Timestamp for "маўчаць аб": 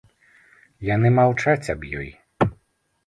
1.19-1.81